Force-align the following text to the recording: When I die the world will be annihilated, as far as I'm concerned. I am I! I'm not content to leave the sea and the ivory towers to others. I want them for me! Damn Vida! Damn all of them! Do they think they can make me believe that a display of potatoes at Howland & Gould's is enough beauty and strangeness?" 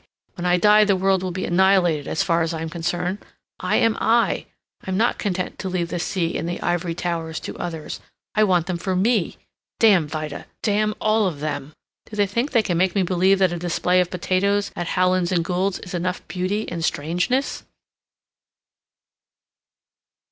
When 0.33 0.47
I 0.47 0.57
die 0.57 0.83
the 0.83 0.95
world 0.95 1.21
will 1.21 1.29
be 1.29 1.45
annihilated, 1.45 2.07
as 2.07 2.23
far 2.23 2.41
as 2.41 2.55
I'm 2.55 2.71
concerned. 2.71 3.23
I 3.59 3.75
am 3.75 3.95
I! 4.01 4.47
I'm 4.87 4.97
not 4.97 5.19
content 5.19 5.59
to 5.59 5.69
leave 5.69 5.89
the 5.89 5.99
sea 5.99 6.35
and 6.39 6.49
the 6.49 6.59
ivory 6.59 6.95
towers 6.95 7.39
to 7.41 7.55
others. 7.59 7.99
I 8.33 8.43
want 8.43 8.65
them 8.65 8.79
for 8.79 8.95
me! 8.95 9.37
Damn 9.79 10.07
Vida! 10.07 10.47
Damn 10.63 10.95
all 10.99 11.27
of 11.27 11.39
them! 11.39 11.73
Do 12.09 12.15
they 12.15 12.25
think 12.25 12.49
they 12.49 12.63
can 12.63 12.79
make 12.79 12.95
me 12.95 13.03
believe 13.03 13.37
that 13.37 13.53
a 13.53 13.59
display 13.59 14.01
of 14.01 14.09
potatoes 14.09 14.71
at 14.75 14.87
Howland 14.97 15.29
& 15.43 15.43
Gould's 15.45 15.77
is 15.77 15.93
enough 15.93 16.27
beauty 16.27 16.67
and 16.67 16.83
strangeness?" 16.83 17.63